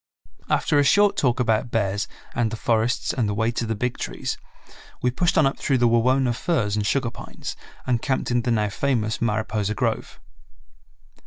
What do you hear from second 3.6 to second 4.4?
the Big Trees,